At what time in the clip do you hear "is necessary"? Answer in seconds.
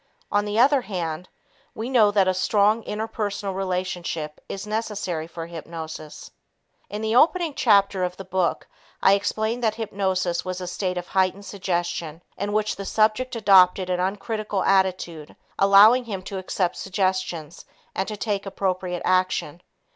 4.49-5.27